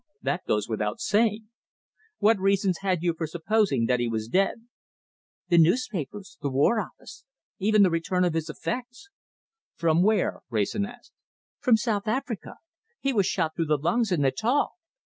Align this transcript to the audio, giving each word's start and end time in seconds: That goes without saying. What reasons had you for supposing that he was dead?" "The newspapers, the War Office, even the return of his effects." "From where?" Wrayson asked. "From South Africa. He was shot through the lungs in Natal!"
That 0.23 0.47
goes 0.47 0.67
without 0.67 0.99
saying. 0.99 1.45
What 2.17 2.39
reasons 2.39 2.79
had 2.79 3.03
you 3.03 3.13
for 3.15 3.27
supposing 3.27 3.85
that 3.85 3.99
he 3.99 4.07
was 4.09 4.27
dead?" 4.27 4.65
"The 5.49 5.59
newspapers, 5.59 6.39
the 6.41 6.49
War 6.49 6.79
Office, 6.79 7.23
even 7.59 7.83
the 7.83 7.91
return 7.91 8.23
of 8.25 8.33
his 8.33 8.49
effects." 8.49 9.09
"From 9.75 10.01
where?" 10.01 10.39
Wrayson 10.49 10.87
asked. 10.87 11.13
"From 11.59 11.77
South 11.77 12.07
Africa. 12.07 12.55
He 12.99 13.13
was 13.13 13.27
shot 13.27 13.55
through 13.55 13.67
the 13.67 13.77
lungs 13.77 14.11
in 14.11 14.21
Natal!" 14.21 14.69